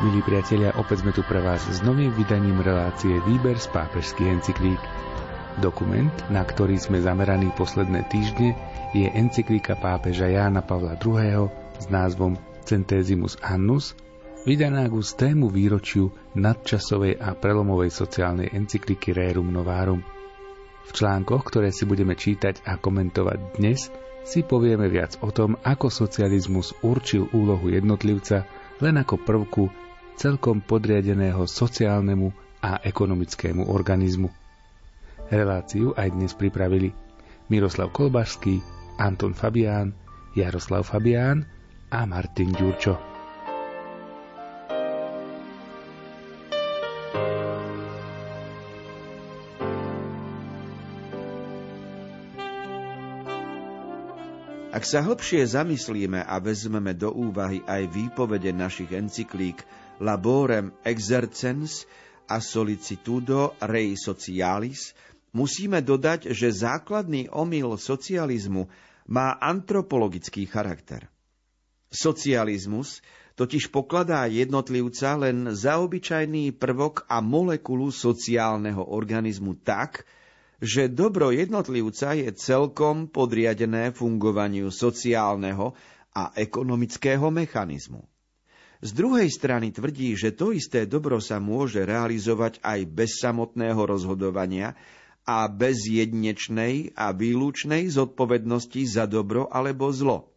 [0.00, 4.80] Milí priatelia, opäť sme tu pre vás s novým vydaním relácie Výber z pápežských encyklík.
[5.60, 8.56] Dokument, na ktorý sme zameraní posledné týždne,
[8.96, 11.52] je encyklíka pápeža Jána Pavla II.
[11.76, 13.92] s názvom Centesimus Annus,
[14.48, 20.00] vydaná z tému výročiu nadčasovej a prelomovej sociálnej encykliky Rerum Novarum.
[20.88, 23.92] V článkoch, ktoré si budeme čítať a komentovať dnes,
[24.24, 28.48] si povieme viac o tom, ako socializmus určil úlohu jednotlivca
[28.80, 29.89] len ako prvku
[30.20, 32.28] celkom podriadeného sociálnemu
[32.60, 34.28] a ekonomickému organizmu.
[35.32, 36.92] Reláciu aj dnes pripravili
[37.48, 38.60] Miroslav Kolbašský,
[39.00, 39.96] Anton Fabián,
[40.36, 41.48] Jaroslav Fabián
[41.88, 43.00] a Martin Ďurčo.
[54.70, 59.60] Ak sa hlbšie zamyslíme a vezmeme do úvahy aj výpovede našich encyklík
[60.00, 61.84] Laborem Exercens
[62.24, 64.96] a Solicitudo Rei Socialis,
[65.36, 68.66] musíme dodať, že základný omyl socializmu
[69.10, 71.10] má antropologický charakter.
[71.90, 73.02] Socializmus
[73.34, 80.06] totiž pokladá jednotlivca len za obyčajný prvok a molekulu sociálneho organizmu tak,
[80.60, 85.72] že dobro jednotlivca je celkom podriadené fungovaniu sociálneho
[86.12, 88.04] a ekonomického mechanizmu.
[88.80, 94.72] Z druhej strany tvrdí, že to isté dobro sa môže realizovať aj bez samotného rozhodovania
[95.28, 100.32] a bez jednečnej a výlučnej zodpovednosti za dobro alebo zlo.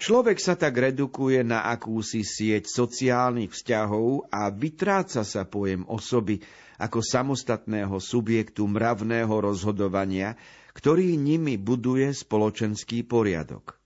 [0.00, 6.40] Človek sa tak redukuje na akúsi sieť sociálnych vzťahov a vytráca sa pojem osoby,
[6.80, 10.40] ako samostatného subjektu mravného rozhodovania,
[10.72, 13.79] ktorý nimi buduje spoločenský poriadok.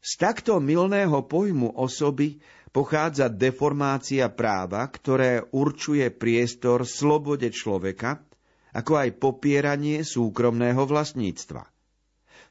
[0.00, 2.40] Z takto milného pojmu osoby
[2.72, 8.24] pochádza deformácia práva, ktoré určuje priestor slobode človeka,
[8.72, 11.68] ako aj popieranie súkromného vlastníctva.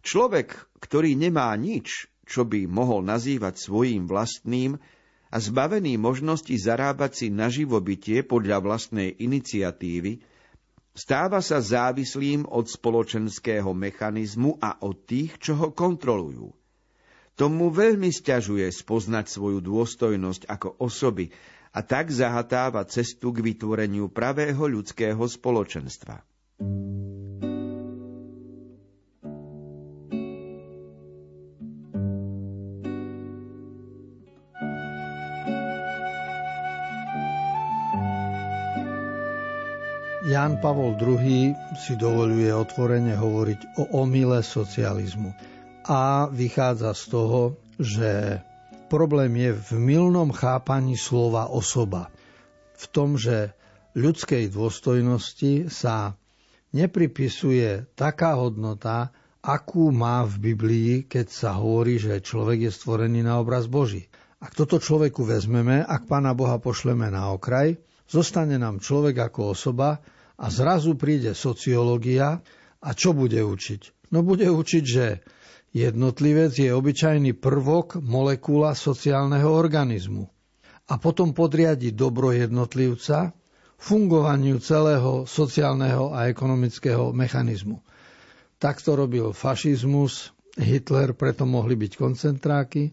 [0.05, 4.77] Človek, ktorý nemá nič, čo by mohol nazývať svojím vlastným,
[5.29, 10.25] a zbavený možnosti zarábať si na živobytie podľa vlastnej iniciatívy,
[10.97, 16.58] stáva sa závislým od spoločenského mechanizmu a od tých, čo ho kontrolujú.
[17.39, 21.31] Tomu veľmi stiažuje spoznať svoju dôstojnosť ako osoby
[21.71, 26.19] a tak zahatáva cestu k vytvoreniu pravého ľudského spoločenstva.
[40.27, 45.48] Jan Pavol II si dovoluje otvorene hovoriť o omyle socializmu
[45.89, 48.37] a vychádza z toho, že
[48.93, 52.13] problém je v milnom chápaní slova osoba.
[52.77, 53.57] V tom, že
[53.97, 56.13] ľudskej dôstojnosti sa
[56.77, 59.09] nepripisuje taká hodnota,
[59.41, 64.05] akú má v Biblii, keď sa hovorí, že človek je stvorený na obraz Boží.
[64.37, 69.99] Ak toto človeku vezmeme, ak Pána Boha pošleme na okraj, zostane nám človek ako osoba,
[70.39, 72.39] a zrazu príde sociológia
[72.79, 74.07] a čo bude učiť?
[74.15, 75.19] No bude učiť, že
[75.71, 80.25] jednotlivec je obyčajný prvok molekula sociálneho organizmu
[80.89, 83.29] a potom podriadi dobro jednotlivca
[83.79, 87.79] fungovaniu celého sociálneho a ekonomického mechanizmu.
[88.59, 92.91] Takto robil fašizmus, Hitler, preto mohli byť koncentráky,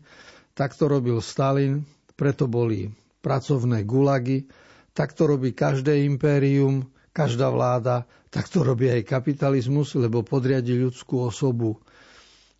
[0.54, 1.82] takto robil Stalin,
[2.14, 2.86] preto boli
[3.18, 4.46] pracovné gulagy,
[4.94, 11.82] takto robí každé impérium, každá vláda, tak to robí aj kapitalizmus, lebo podriadi ľudskú osobu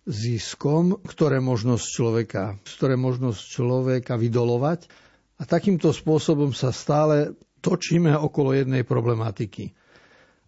[0.07, 4.87] ziskom, ktoré možnosť človeka, ktoré možnosť človeka vydolovať.
[5.37, 9.77] A takýmto spôsobom sa stále točíme okolo jednej problematiky.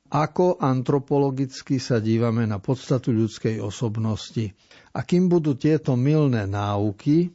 [0.08, 4.56] Ako antropologicky sa dívame na podstatu ľudskej osobnosti.
[4.96, 7.28] A kým budú tieto milné náuky,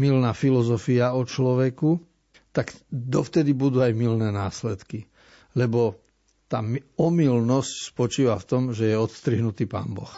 [0.00, 2.00] milná filozofia o človeku,
[2.56, 5.10] tak dovtedy budú aj milné následky
[5.54, 5.98] lebo
[6.50, 6.62] tá
[6.98, 10.10] omylnosť spočíva v tom, že je odstrihnutý pán Boh.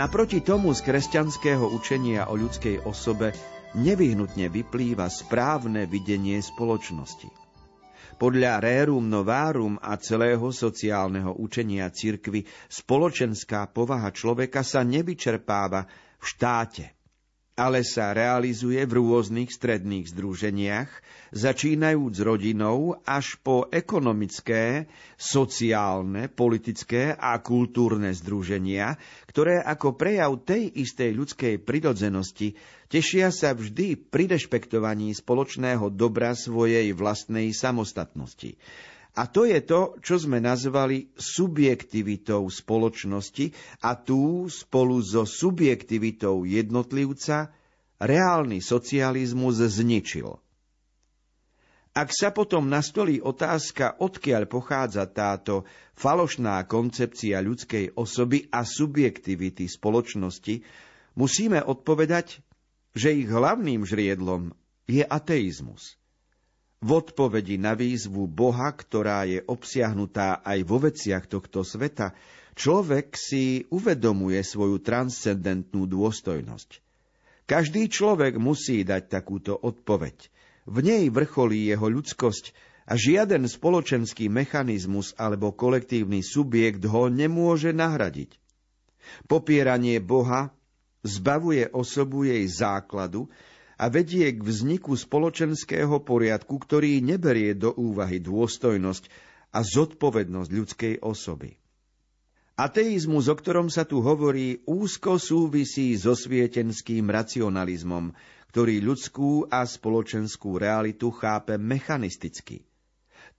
[0.00, 3.36] Naproti tomu z kresťanského učenia o ľudskej osobe
[3.76, 7.28] nevyhnutne vyplýva správne videnie spoločnosti.
[8.16, 15.84] Podľa Rerum Novarum a celého sociálneho učenia cirkvy spoločenská povaha človeka sa nevyčerpáva
[16.16, 16.96] v štáte,
[17.60, 20.88] ale sa realizuje v rôznych stredných združeniach,
[21.36, 24.88] začínajúc rodinou až po ekonomické,
[25.20, 28.96] sociálne, politické a kultúrne združenia,
[29.28, 32.56] ktoré ako prejav tej istej ľudskej prirodzenosti
[32.88, 38.56] tešia sa vždy pri rešpektovaní spoločného dobra svojej vlastnej samostatnosti.
[39.20, 43.52] A to je to, čo sme nazvali subjektivitou spoločnosti
[43.84, 47.52] a tu spolu so subjektivitou jednotlivca
[48.00, 50.40] reálny socializmus zničil.
[51.92, 55.68] Ak sa potom nastolí otázka, odkiaľ pochádza táto
[56.00, 60.64] falošná koncepcia ľudskej osoby a subjektivity spoločnosti,
[61.12, 62.40] musíme odpovedať,
[62.96, 64.56] že ich hlavným žriedlom
[64.88, 65.99] je ateizmus.
[66.80, 72.16] V odpovedi na výzvu Boha, ktorá je obsiahnutá aj vo veciach tohto sveta,
[72.56, 76.80] človek si uvedomuje svoju transcendentnú dôstojnosť.
[77.44, 80.32] Každý človek musí dať takúto odpoveď.
[80.64, 82.56] V nej vrcholí jeho ľudskosť
[82.88, 88.40] a žiaden spoločenský mechanizmus alebo kolektívny subjekt ho nemôže nahradiť.
[89.28, 90.54] Popieranie Boha
[91.04, 93.28] zbavuje osobu jej základu
[93.80, 99.08] a vedie k vzniku spoločenského poriadku, ktorý neberie do úvahy dôstojnosť
[99.56, 101.56] a zodpovednosť ľudskej osoby.
[102.60, 108.12] Ateizmus, o ktorom sa tu hovorí, úzko súvisí so svietenským racionalizmom,
[108.52, 112.69] ktorý ľudskú a spoločenskú realitu chápe mechanisticky.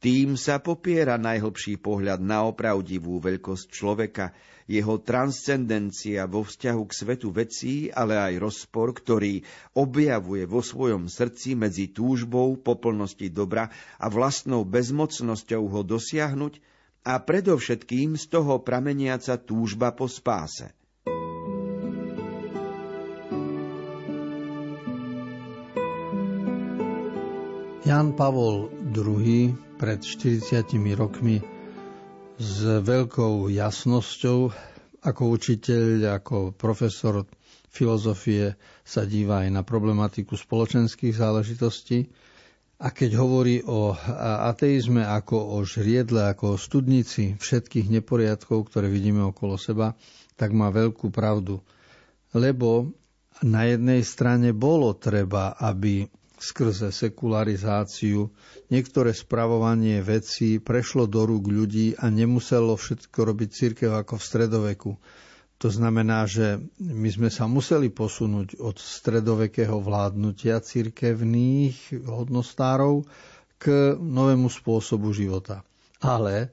[0.02, 4.34] Tým sa popiera najhlbší pohľad na opravdivú veľkosť človeka,
[4.66, 9.46] jeho transcendencia vo vzťahu k svetu vecí, ale aj rozpor, ktorý
[9.78, 13.70] objavuje vo svojom srdci medzi túžbou po plnosti dobra
[14.02, 16.58] a vlastnou bezmocnosťou ho dosiahnuť
[17.06, 20.74] a predovšetkým z toho prameniaca túžba po spáse.
[27.86, 31.42] Jan Pavol II pred 40 rokmi
[32.38, 34.54] s veľkou jasnosťou
[35.02, 37.26] ako učiteľ, ako profesor
[37.74, 38.54] filozofie
[38.86, 42.14] sa díva aj na problematiku spoločenských záležitostí.
[42.78, 43.98] A keď hovorí o
[44.46, 49.98] ateizme ako o žriedle, ako o studnici všetkých neporiadkov, ktoré vidíme okolo seba,
[50.38, 51.58] tak má veľkú pravdu.
[52.38, 52.94] Lebo
[53.42, 56.06] na jednej strane bolo treba, aby
[56.42, 58.34] skrze sekularizáciu
[58.74, 64.92] niektoré spravovanie vecí prešlo do rúk ľudí a nemuselo všetko robiť církev ako v stredoveku.
[65.62, 73.06] To znamená, že my sme sa museli posunúť od stredovekého vládnutia církevných hodnostárov
[73.62, 75.62] k novému spôsobu života.
[76.02, 76.50] Ale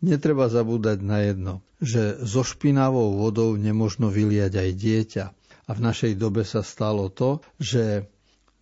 [0.00, 5.24] netreba zabúdať na jedno, že so špinavou vodou nemožno vyliať aj dieťa.
[5.68, 8.08] A v našej dobe sa stalo to, že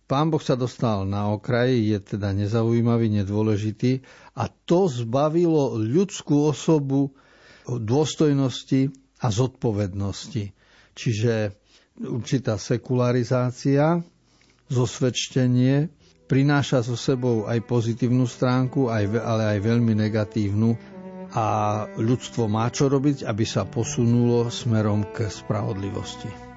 [0.09, 4.01] Pán Boh sa dostal na okraj, je teda nezaujímavý, nedôležitý
[4.33, 7.13] a to zbavilo ľudskú osobu
[7.69, 8.89] dôstojnosti
[9.21, 10.49] a zodpovednosti.
[10.97, 11.53] Čiže
[12.01, 14.01] určitá sekularizácia,
[14.73, 15.93] zosvedčenie
[16.25, 20.73] prináša so sebou aj pozitívnu stránku, ale aj veľmi negatívnu
[21.37, 21.45] a
[22.01, 26.48] ľudstvo má čo robiť, aby sa posunulo smerom k spravodlivosti.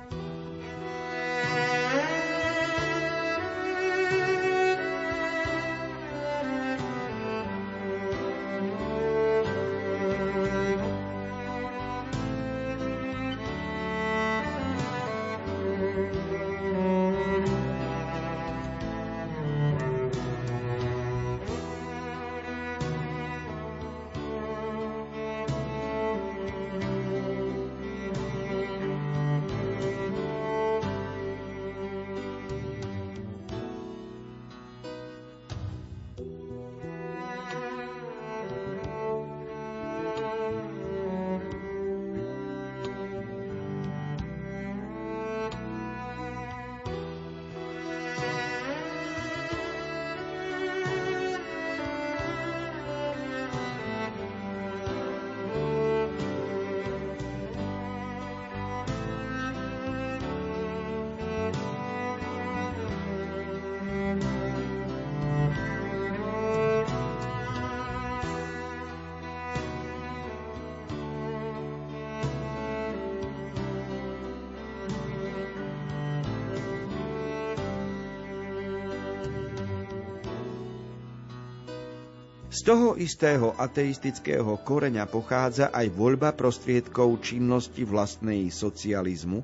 [82.52, 89.40] Z toho istého ateistického koreňa pochádza aj voľba prostriedkov činnosti vlastnej socializmu,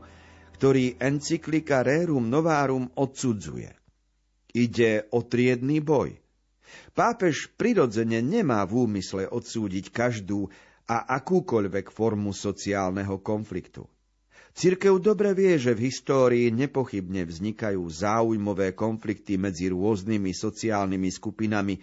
[0.61, 3.73] ktorý encyklika Rerum Novarum odsudzuje.
[4.53, 6.21] Ide o triedný boj.
[6.93, 10.53] Pápež prirodzene nemá v úmysle odsúdiť každú
[10.85, 13.89] a akúkoľvek formu sociálneho konfliktu.
[14.53, 21.81] Cirkev dobre vie, že v histórii nepochybne vznikajú záujmové konflikty medzi rôznymi sociálnymi skupinami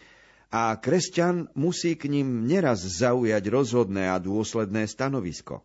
[0.56, 5.60] a kresťan musí k ním neraz zaujať rozhodné a dôsledné stanovisko.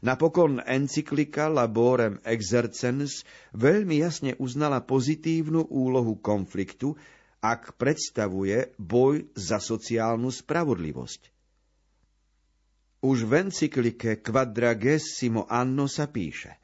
[0.00, 6.96] Napokon encyklika Laborem Exercens veľmi jasne uznala pozitívnu úlohu konfliktu,
[7.44, 11.28] ak predstavuje boj za sociálnu spravodlivosť.
[13.04, 16.56] Už v encyklike Quadragesimo Anno sa píše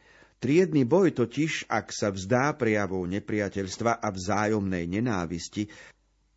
[0.44, 5.72] Triedny boj totiž, ak sa vzdá prejavou nepriateľstva a vzájomnej nenávisti,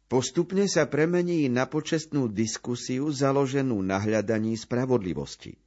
[0.08, 5.60] postupne sa premení na počestnú diskusiu založenú na hľadaní spravodlivosti.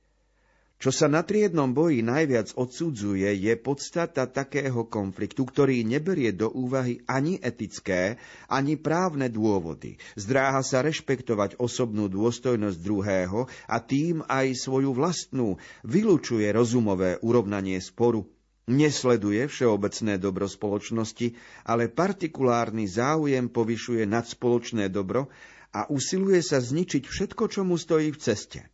[0.80, 7.04] Čo sa na triednom boji najviac odsudzuje, je podstata takého konfliktu, ktorý neberie do úvahy
[7.04, 8.16] ani etické,
[8.49, 10.00] ani právne dôvody.
[10.16, 18.25] Zdráha sa rešpektovať osobnú dôstojnosť druhého a tým aj svoju vlastnú, vylučuje rozumové urovnanie sporu.
[18.70, 21.34] Nesleduje všeobecné dobro spoločnosti,
[21.66, 25.26] ale partikulárny záujem povyšuje nad spoločné dobro
[25.74, 28.70] a usiluje sa zničiť všetko, čo mu stojí v ceste.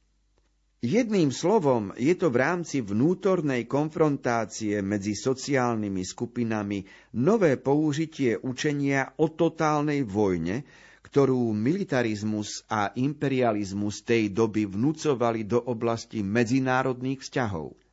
[0.84, 6.84] Jedným slovom, je to v rámci vnútornej konfrontácie medzi sociálnymi skupinami
[7.16, 10.68] nové použitie učenia o totálnej vojne,
[11.08, 17.85] ktorú militarizmus a imperializmus tej doby vnúcovali do oblasti medzinárodných vzťahov.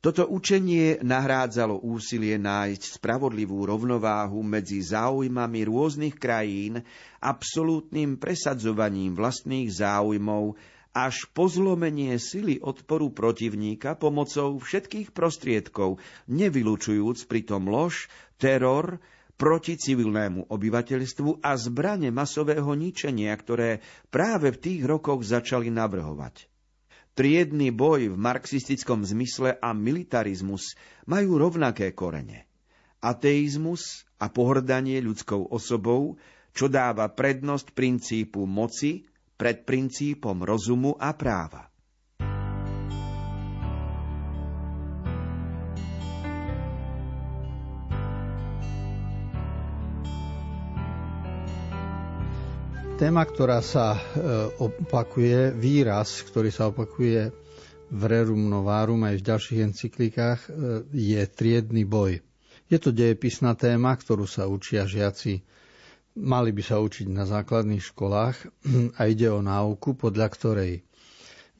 [0.00, 6.80] Toto učenie nahrádzalo úsilie nájsť spravodlivú rovnováhu medzi záujmami rôznych krajín,
[7.20, 10.56] absolútnym presadzovaním vlastných záujmov
[10.96, 16.00] až po zlomenie sily odporu protivníka pomocou všetkých prostriedkov,
[16.32, 18.08] nevylučujúc pritom lož,
[18.40, 18.98] teror,
[19.36, 23.80] proti civilnému obyvateľstvu a zbrane masového ničenia, ktoré
[24.12, 26.49] práve v tých rokoch začali navrhovať.
[27.14, 30.74] Triedny boj v marxistickom zmysle a militarizmus
[31.06, 32.46] majú rovnaké korene.
[33.00, 36.20] Ateizmus a pohrdanie ľudskou osobou,
[36.52, 39.06] čo dáva prednosť princípu moci
[39.38, 41.69] pred princípom rozumu a práva.
[53.00, 54.00] Téma, ktorá sa e,
[54.60, 57.32] opakuje, výraz, ktorý sa opakuje
[57.88, 60.48] v Rerum Novarum aj v ďalších encyklíkach, e,
[60.92, 62.20] je triedny boj.
[62.68, 65.40] Je to dejepisná téma, ktorú sa učia žiaci
[66.20, 68.36] mali by sa učiť na základných školách
[68.98, 70.72] a ide o náuku, podľa ktorej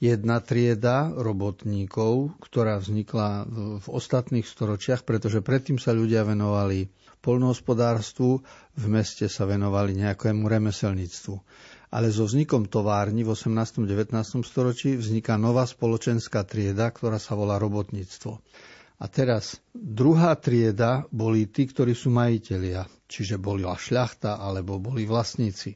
[0.00, 3.44] jedna trieda robotníkov, ktorá vznikla
[3.80, 6.88] v ostatných storočiach, pretože predtým sa ľudia venovali
[7.20, 8.40] polnohospodárstvu,
[8.76, 11.34] v meste sa venovali nejakému remeselníctvu.
[11.90, 13.84] Ale so vznikom továrni v 18.
[13.84, 14.14] 19.
[14.46, 18.40] storočí vzniká nová spoločenská trieda, ktorá sa volá robotníctvo.
[19.00, 25.72] A teraz druhá trieda boli tí, ktorí sú majitelia, čiže boli šľachta alebo boli vlastníci.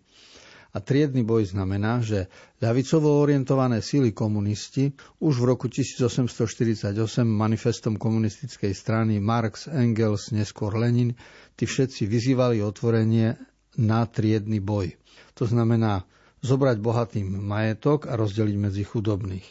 [0.75, 2.27] A triedny boj znamená, že
[2.59, 4.91] ľavicovo orientované síly komunisti
[5.23, 11.15] už v roku 1848 manifestom komunistickej strany Marx, Engels, neskôr Lenin,
[11.55, 13.39] tí všetci vyzývali otvorenie
[13.79, 14.99] na triedny boj.
[15.39, 16.03] To znamená
[16.43, 19.47] zobrať bohatým majetok a rozdeliť medzi chudobných.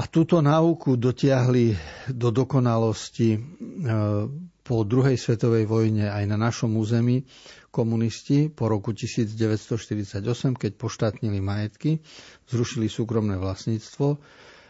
[0.00, 1.76] A túto náuku dotiahli
[2.16, 3.40] do dokonalosti e,
[4.70, 7.26] po druhej svetovej vojne aj na našom území
[7.74, 10.22] komunisti po roku 1948,
[10.54, 11.98] keď poštátnili majetky,
[12.46, 14.22] zrušili súkromné vlastníctvo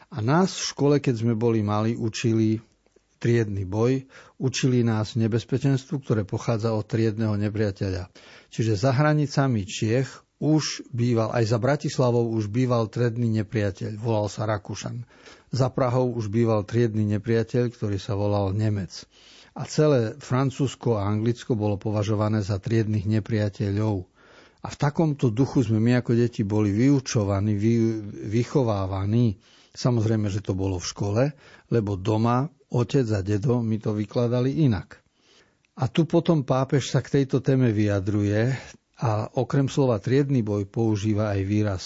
[0.08, 2.64] a nás v škole, keď sme boli mali, učili
[3.20, 4.08] triedny boj,
[4.40, 8.08] učili nás nebezpečenstvu, ktoré pochádza od triedného nepriateľa.
[8.48, 10.08] Čiže za hranicami Čiech
[10.40, 15.04] už býval, aj za Bratislavou už býval triedny nepriateľ, volal sa Rakúšan.
[15.52, 19.04] Za Prahou už býval triedny nepriateľ, ktorý sa volal Nemec.
[19.58, 24.06] A celé Francúzsko a Anglicko bolo považované za triednych nepriateľov.
[24.60, 27.74] A v takomto duchu sme my ako deti boli vyučovaní, vy,
[28.30, 29.40] vychovávaní.
[29.72, 31.22] Samozrejme, že to bolo v škole,
[31.72, 35.00] lebo doma otec a dedo mi to vykladali inak.
[35.80, 38.52] A tu potom pápež sa k tejto téme vyjadruje,
[39.00, 41.82] a okrem slova triedny boj používa aj výraz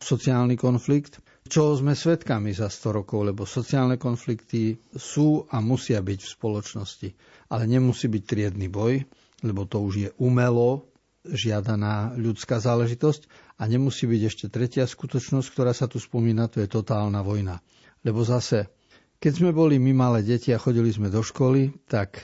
[0.00, 6.20] sociálny konflikt, čo sme svedkami za 100 rokov, lebo sociálne konflikty sú a musia byť
[6.22, 7.08] v spoločnosti.
[7.50, 9.02] Ale nemusí byť triedny boj,
[9.42, 10.86] lebo to už je umelo
[11.26, 13.26] žiadaná ľudská záležitosť,
[13.56, 17.64] A nemusí byť ešte tretia skutočnosť, ktorá sa tu spomína, to je totálna vojna.
[18.04, 18.68] Lebo zase,
[19.16, 22.20] keď sme boli my malé deti a chodili sme do školy, tak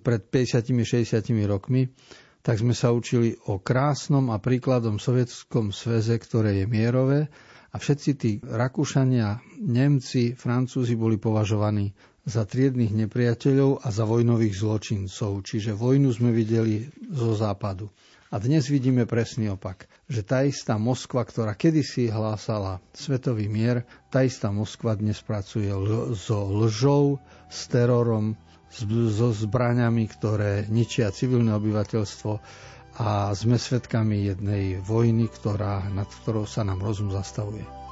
[0.00, 1.92] pred 50-60 rokmi,
[2.40, 7.28] tak sme sa učili o krásnom a príkladom sovietskom sveze, ktoré je mierové
[7.74, 11.90] a všetci tí Rakúšania, Nemci, Francúzi boli považovaní
[12.22, 15.42] za triedných nepriateľov a za vojnových zločincov.
[15.42, 17.90] Čiže vojnu sme videli zo západu.
[18.30, 24.26] A dnes vidíme presný opak, že tá istá Moskva, ktorá kedysi hlásala svetový mier, tá
[24.26, 25.70] istá Moskva dnes pracuje
[26.18, 28.34] so lžou, s terorom,
[28.74, 32.32] so zbraňami, ktoré ničia civilné obyvateľstvo
[32.94, 37.83] a sme svedkami jednej vojny, ktorá, nad ktorou sa nám rozum zastavuje.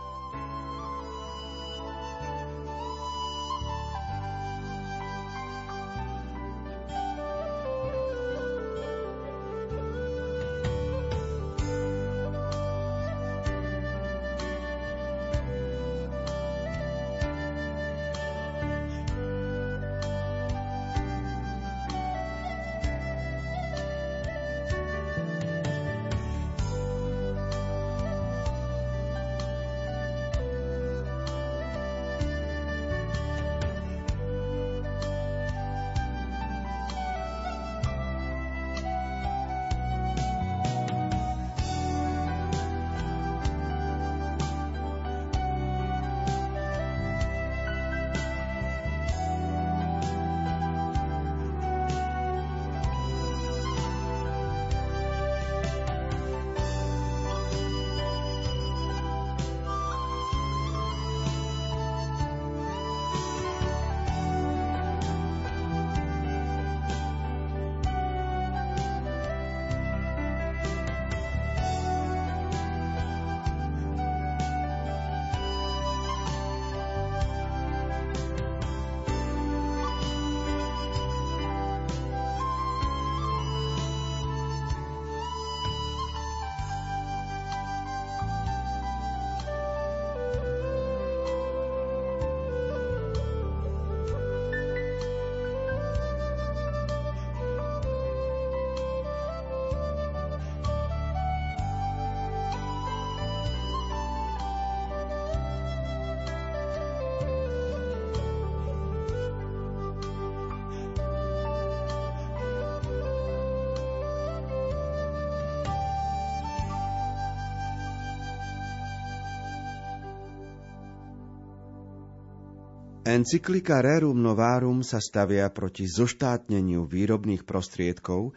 [123.13, 128.33] Encyklika Rerum Novarum sa stavia proti zoštátneniu výrobných prostriedkov,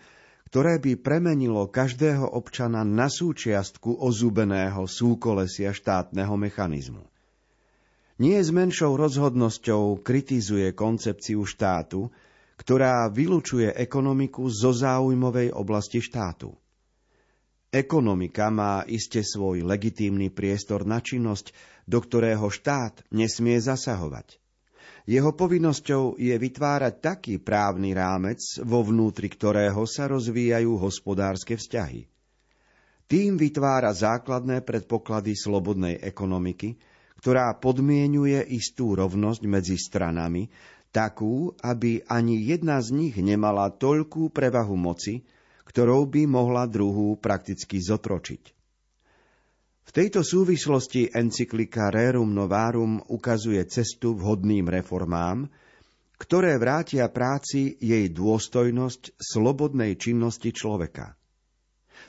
[0.52, 7.08] ktoré by premenilo každého občana na súčiastku ozúbeného súkolesia štátneho mechanizmu.
[8.20, 12.12] Nie s menšou rozhodnosťou kritizuje koncepciu štátu,
[12.60, 16.52] ktorá vylučuje ekonomiku zo záujmovej oblasti štátu.
[17.72, 21.56] Ekonomika má iste svoj legitímny priestor na činnosť,
[21.88, 24.44] do ktorého štát nesmie zasahovať.
[25.06, 32.10] Jeho povinnosťou je vytvárať taký právny rámec, vo vnútri ktorého sa rozvíjajú hospodárske vzťahy.
[33.06, 36.82] Tým vytvára základné predpoklady slobodnej ekonomiky,
[37.22, 40.50] ktorá podmienuje istú rovnosť medzi stranami,
[40.90, 45.22] takú, aby ani jedna z nich nemala toľkú prevahu moci,
[45.70, 48.55] ktorou by mohla druhú prakticky zotročiť.
[49.86, 55.46] V tejto súvislosti encyklika Rerum Novarum ukazuje cestu vhodným reformám,
[56.18, 61.14] ktoré vrátia práci jej dôstojnosť slobodnej činnosti človeka.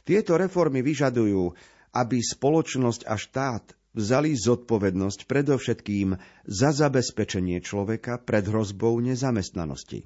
[0.06, 1.52] Tieto reformy vyžadujú,
[1.92, 3.64] aby spoločnosť a štát
[3.96, 6.08] vzali zodpovednosť predovšetkým
[6.44, 10.04] za zabezpečenie človeka pred hrozbou nezamestnanosti.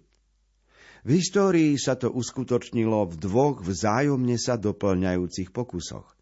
[1.00, 6.19] V histórii sa to uskutočnilo v dvoch vzájomne sa doplňajúcich pokusoch.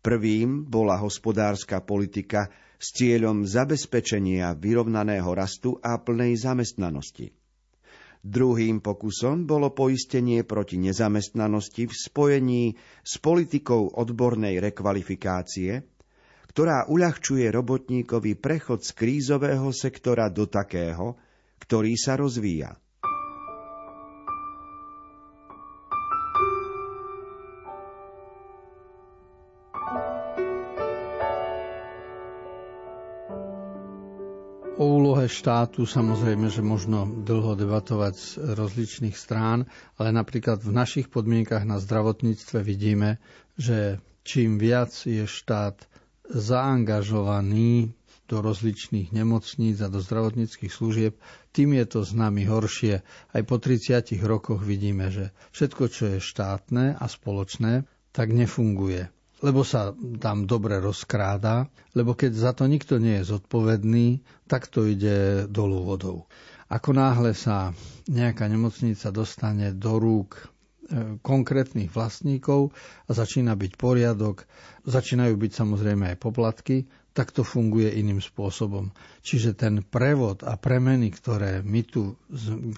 [0.00, 2.48] Prvým bola hospodárska politika
[2.80, 7.36] s cieľom zabezpečenia vyrovnaného rastu a plnej zamestnanosti.
[8.20, 12.64] Druhým pokusom bolo poistenie proti nezamestnanosti v spojení
[13.00, 15.84] s politikou odbornej rekvalifikácie,
[16.52, 21.16] ktorá uľahčuje robotníkovi prechod z krízového sektora do takého,
[21.60, 22.76] ktorý sa rozvíja.
[35.20, 39.68] Úlohe štátu samozrejme, že možno dlho debatovať z rozličných strán,
[40.00, 43.20] ale napríklad v našich podmienkach na zdravotníctve vidíme,
[43.52, 45.76] že čím viac je štát
[46.24, 47.92] zaangažovaný
[48.32, 51.12] do rozličných nemocníc a do zdravotníckých služieb,
[51.52, 53.04] tým je to s nami horšie.
[53.28, 59.64] Aj po 30 rokoch vidíme, že všetko, čo je štátne a spoločné, tak nefunguje lebo
[59.64, 65.48] sa tam dobre rozkráda, lebo keď za to nikto nie je zodpovedný, tak to ide
[65.48, 66.28] dolu vodou.
[66.70, 67.74] Ako náhle sa
[68.06, 70.42] nejaká nemocnica dostane do rúk e,
[71.18, 72.70] konkrétnych vlastníkov
[73.06, 74.46] a začína byť poriadok,
[74.86, 78.94] začínajú byť samozrejme aj poplatky, tak to funguje iným spôsobom.
[79.26, 82.14] Čiže ten prevod a premeny, ktoré my tu,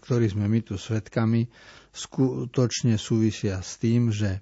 [0.00, 1.52] ktorý sme my tu svetkami,
[1.92, 4.40] skutočne súvisia s tým, že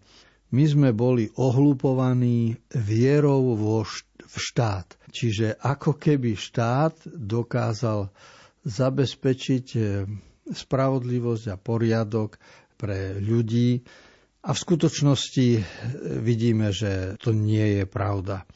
[0.51, 3.87] my sme boli ohlupovaní vierou vo
[4.31, 4.87] v štát.
[5.11, 8.15] Čiže ako keby štát dokázal
[8.63, 10.07] zabezpečiť eh,
[10.51, 12.39] spravodlivosť a poriadok
[12.79, 13.83] pre ľudí
[14.41, 15.63] a v skutočnosti eh,
[16.23, 18.47] vidíme, že to nie je pravda.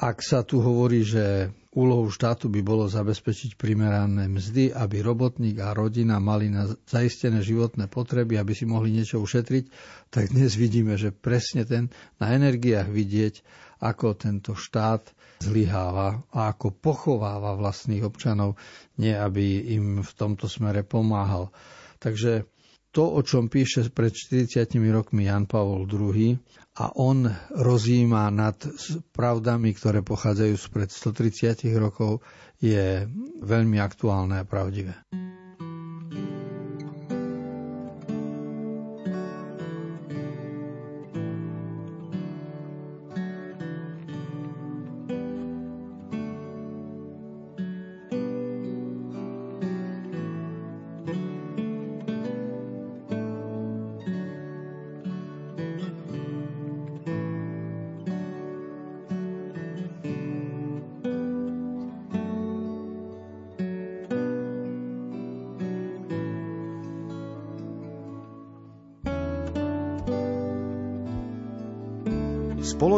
[0.00, 5.70] Ak sa tu hovorí, že úlohou štátu by bolo zabezpečiť primerané mzdy, aby robotník a
[5.70, 9.64] rodina mali na zaistené životné potreby, aby si mohli niečo ušetriť,
[10.10, 13.34] tak dnes vidíme, že presne ten na energiách vidieť,
[13.80, 18.58] ako tento štát zlyháva a ako pochováva vlastných občanov,
[18.98, 21.54] nie aby im v tomto smere pomáhal.
[22.02, 22.50] Takže
[22.90, 26.38] to, o čom píše pred 40 rokmi Jan Pavol II
[26.82, 28.58] a on rozíma nad
[29.14, 32.22] pravdami, ktoré pochádzajú spred 130 rokov,
[32.58, 33.06] je
[33.40, 34.94] veľmi aktuálne a pravdivé.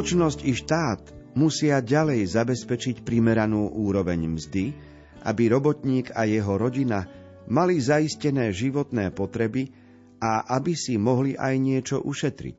[0.02, 1.02] Spoločnosť i štát
[1.38, 4.74] musia ďalej zabezpečiť primeranú úroveň mzdy,
[5.22, 7.06] aby robotník a jeho rodina
[7.46, 9.70] mali zaistené životné potreby
[10.18, 12.58] a aby si mohli aj niečo ušetriť.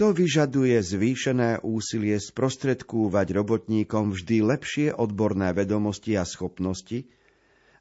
[0.00, 7.04] To vyžaduje zvýšené úsilie sprostredkúvať robotníkom vždy lepšie odborné vedomosti a schopnosti,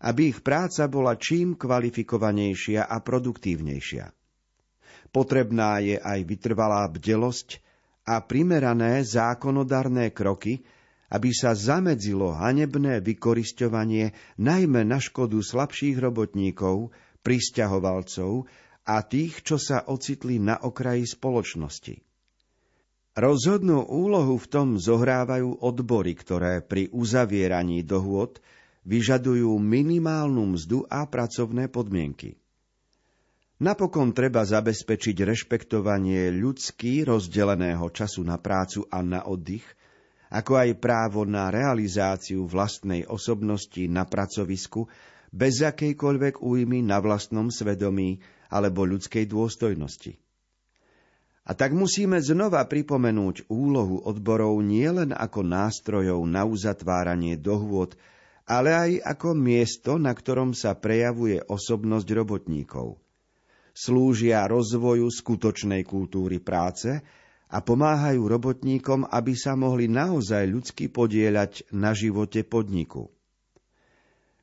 [0.03, 4.11] aby ich práca bola čím kvalifikovanejšia a produktívnejšia.
[5.15, 7.63] Potrebná je aj vytrvalá bdelosť
[8.07, 10.63] a primerané zákonodarné kroky,
[11.11, 18.47] aby sa zamedzilo hanebné vykorisťovanie najmä na škodu slabších robotníkov, pristahovalcov
[18.87, 21.99] a tých, čo sa ocitli na okraji spoločnosti.
[23.17, 28.39] Rozhodnú úlohu v tom zohrávajú odbory, ktoré pri uzavieraní dohôd
[28.87, 32.39] vyžadujú minimálnu mzdu a pracovné podmienky.
[33.57, 39.65] Napokon treba zabezpečiť rešpektovanie ľudský rozdeleného času na prácu a na oddych,
[40.29, 44.85] ako aj právo na realizáciu vlastnej osobnosti na pracovisku
[45.33, 48.21] bez akejkoľvek újmy na vlastnom svedomí
[48.53, 50.21] alebo ľudskej dôstojnosti.
[51.49, 57.97] A tak musíme znova pripomenúť úlohu odborov nielen ako nástrojov na uzatváranie dohôd,
[58.45, 63.01] ale aj ako miesto, na ktorom sa prejavuje osobnosť robotníkov–
[63.77, 66.97] slúžia rozvoju skutočnej kultúry práce
[67.47, 73.13] a pomáhajú robotníkom, aby sa mohli naozaj ľudsky podieľať na živote podniku.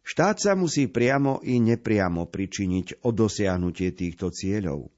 [0.04, 4.92] Štát sa musí priamo i nepriamo pričiniť o dosiahnutie týchto cieľov.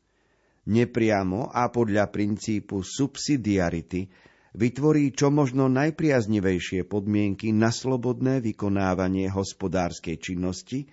[0.66, 4.10] Nepriamo a podľa princípu subsidiarity
[4.58, 10.90] vytvorí čo možno najpriaznivejšie podmienky na slobodné vykonávanie hospodárskej činnosti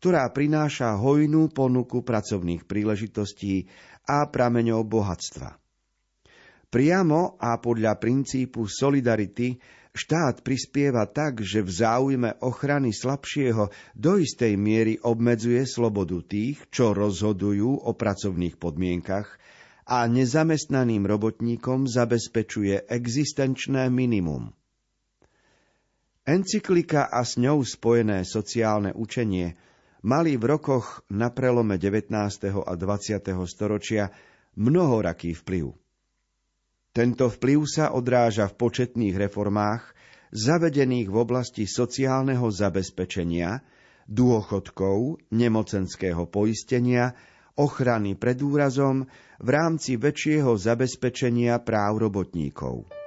[0.00, 3.68] ktorá prináša hojnú ponuku pracovných príležitostí
[4.08, 5.60] a prameňov bohatstva.
[6.72, 9.60] Priamo a podľa princípu solidarity
[9.92, 16.96] štát prispieva tak, že v záujme ochrany slabšieho do istej miery obmedzuje slobodu tých, čo
[16.96, 19.28] rozhodujú o pracovných podmienkach
[19.84, 24.48] a nezamestnaným robotníkom zabezpečuje existenčné minimum.
[26.24, 29.52] Encyklika a s ňou spojené sociálne učenie–
[30.02, 32.12] mali v rokoch na prelome 19.
[32.64, 33.20] a 20.
[33.44, 34.08] storočia
[34.56, 35.72] mnohoraký vplyv.
[36.90, 39.94] Tento vplyv sa odráža v početných reformách,
[40.34, 43.62] zavedených v oblasti sociálneho zabezpečenia,
[44.10, 47.14] dôchodkov, nemocenského poistenia,
[47.54, 49.06] ochrany pred úrazom
[49.38, 52.99] v rámci väčšieho zabezpečenia práv robotníkov.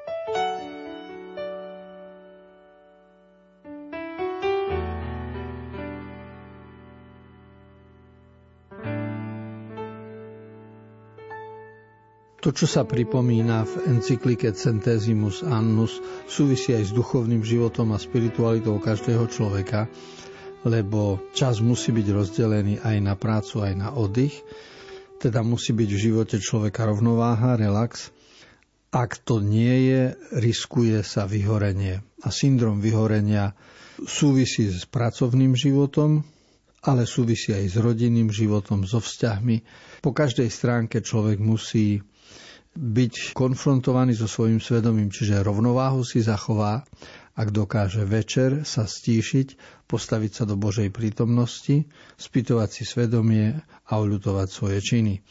[12.43, 18.83] To, čo sa pripomína v encyklike Centesimus Annus, súvisí aj s duchovným životom a spiritualitou
[18.83, 19.87] každého človeka,
[20.67, 24.35] lebo čas musí byť rozdelený aj na prácu, aj na oddych.
[25.23, 28.11] Teda musí byť v živote človeka rovnováha, relax.
[28.91, 30.01] Ak to nie je,
[30.35, 32.03] riskuje sa vyhorenie.
[32.23, 33.55] A syndrom vyhorenia
[34.03, 36.27] súvisí s pracovným životom,
[36.83, 39.63] ale súvisí aj s rodinným životom, so vzťahmi.
[40.03, 42.03] Po každej stránke človek musí
[42.73, 46.81] byť konfrontovaný so svojím svedomím, čiže rovnováhu si zachová,
[47.33, 49.57] ak dokáže večer sa stíšiť,
[49.89, 51.85] postaviť sa do Božej prítomnosti,
[52.17, 53.57] spýtovať si svedomie
[53.89, 55.21] a uľutovať svoje činy.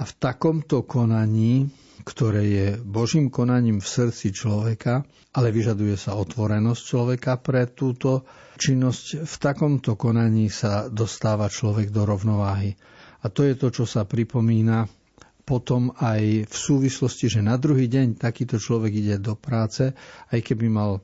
[0.00, 1.68] A v takomto konaní,
[2.08, 5.04] ktoré je Božím konaním v srdci človeka,
[5.36, 8.24] ale vyžaduje sa otvorenosť človeka pre túto
[8.56, 12.76] činnosť, v takomto konaní sa dostáva človek do rovnováhy.
[13.22, 15.01] A to je to, čo sa pripomína
[15.42, 19.90] potom aj v súvislosti, že na druhý deň takýto človek ide do práce,
[20.30, 21.02] aj keby mal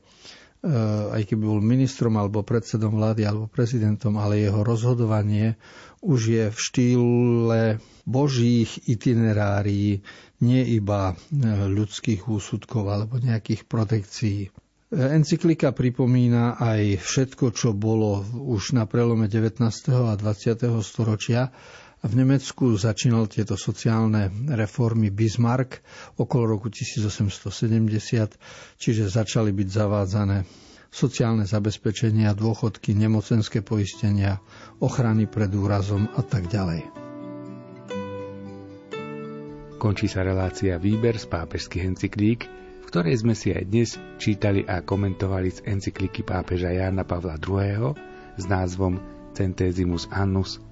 [0.63, 5.59] eh, aj keby bol ministrom alebo predsedom vlády alebo prezidentom, ale jeho rozhodovanie
[5.99, 7.63] už je v štýle
[8.07, 10.07] božích itinerárií,
[10.39, 11.19] nie iba eh,
[11.67, 14.55] ľudských úsudkov alebo nejakých protekcií.
[14.89, 19.61] Encyklika pripomína aj všetko, čo bolo už na prelome 19.
[19.93, 20.65] a 20.
[20.81, 21.53] storočia
[21.99, 25.83] v Nemecku začínal tieto sociálne reformy Bismarck
[26.15, 28.39] okolo roku 1870,
[28.79, 30.39] čiže začali byť zavádzané
[30.89, 34.39] sociálne zabezpečenia, dôchodky, nemocenské poistenia,
[34.79, 36.87] ochrany pred úrazom a tak ďalej.
[39.79, 42.41] Končí sa relácia Výber z pápežských encyklík,
[42.83, 47.95] v ktorej sme si aj dnes čítali a komentovali z encykliky pápeža Jána Pavla II.
[48.39, 48.99] s názvom
[49.35, 50.63] Centesimus Annus–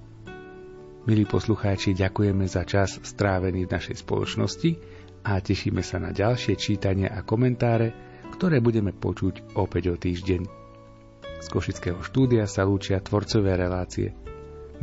[1.07, 4.75] Milí poslucháči, ďakujeme za čas strávený v našej spoločnosti
[5.23, 7.95] a tešíme sa na ďalšie čítania a komentáre,
[8.35, 10.41] ktoré budeme počuť opäť o týždeň.
[11.39, 14.11] Z Košického štúdia sa lúčia tvorcové relácie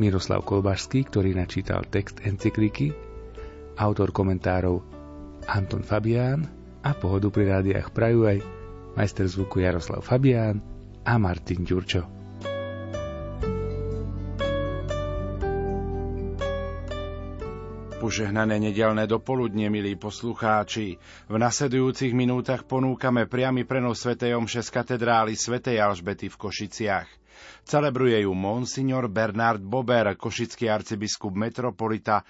[0.01, 2.97] Miroslav Kolbašský, ktorý načítal text encykliky,
[3.77, 4.81] autor komentárov
[5.45, 6.49] Anton Fabián
[6.81, 8.41] a pohodu pri rádiách prajú aj
[8.97, 10.65] majster zvuku Jaroslav Fabián
[11.05, 12.24] a Martin Ďurčo.
[18.05, 21.01] Požehnané nedelné dopoludne, milí poslucháči.
[21.25, 24.21] V nasledujúcich minútach ponúkame priamy prenos Sv.
[24.29, 25.65] Omše z katedrály Sv.
[25.65, 27.09] Alžbety v Košiciach.
[27.65, 32.29] Celebruje ju monsignor Bernard Bober, košický arcibiskup metropolita